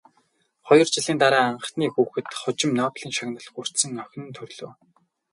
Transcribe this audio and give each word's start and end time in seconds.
Хоёр 0.67 0.87
жилийн 0.95 1.19
дараа 1.23 1.45
анхны 1.51 1.85
хүүхэд, 1.93 2.27
хожим 2.41 2.71
Нобелийн 2.79 3.13
шагнал 3.17 3.47
хүртсэн 3.53 3.93
охин 4.03 4.23
нь 4.27 4.35
төрлөө. 4.37 4.71